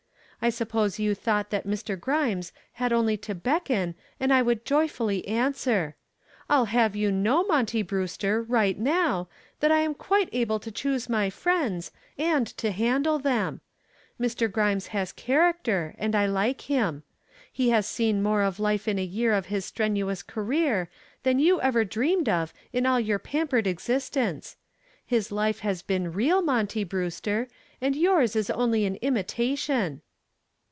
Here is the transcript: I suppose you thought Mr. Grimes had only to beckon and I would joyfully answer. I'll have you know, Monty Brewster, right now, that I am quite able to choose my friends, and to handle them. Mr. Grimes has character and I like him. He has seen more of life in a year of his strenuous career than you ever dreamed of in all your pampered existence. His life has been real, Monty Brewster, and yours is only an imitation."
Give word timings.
I 0.43 0.49
suppose 0.49 0.97
you 0.97 1.13
thought 1.13 1.51
Mr. 1.51 1.99
Grimes 1.99 2.51
had 2.73 2.91
only 2.91 3.15
to 3.15 3.35
beckon 3.35 3.93
and 4.19 4.33
I 4.33 4.41
would 4.41 4.65
joyfully 4.65 5.27
answer. 5.27 5.95
I'll 6.49 6.65
have 6.65 6.95
you 6.95 7.11
know, 7.11 7.43
Monty 7.43 7.83
Brewster, 7.83 8.41
right 8.41 8.75
now, 8.75 9.29
that 9.59 9.71
I 9.71 9.81
am 9.81 9.93
quite 9.93 10.29
able 10.31 10.59
to 10.61 10.71
choose 10.71 11.07
my 11.07 11.29
friends, 11.29 11.91
and 12.17 12.47
to 12.57 12.71
handle 12.71 13.19
them. 13.19 13.61
Mr. 14.19 14.51
Grimes 14.51 14.87
has 14.87 15.11
character 15.11 15.93
and 15.99 16.15
I 16.15 16.25
like 16.25 16.61
him. 16.61 17.03
He 17.53 17.69
has 17.69 17.85
seen 17.85 18.23
more 18.23 18.41
of 18.41 18.59
life 18.59 18.87
in 18.87 18.97
a 18.97 19.03
year 19.03 19.33
of 19.33 19.45
his 19.45 19.65
strenuous 19.65 20.23
career 20.23 20.89
than 21.21 21.37
you 21.37 21.61
ever 21.61 21.85
dreamed 21.85 22.27
of 22.29 22.51
in 22.73 22.87
all 22.87 22.99
your 22.99 23.19
pampered 23.19 23.67
existence. 23.67 24.57
His 25.05 25.31
life 25.31 25.59
has 25.59 25.83
been 25.83 26.11
real, 26.13 26.41
Monty 26.41 26.83
Brewster, 26.83 27.47
and 27.79 27.95
yours 27.95 28.35
is 28.35 28.49
only 28.49 28.85
an 28.87 28.95
imitation." 29.03 30.01